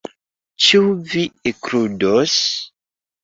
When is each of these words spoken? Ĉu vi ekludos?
Ĉu 0.67 0.79
vi 1.11 1.25
ekludos? 1.53 2.39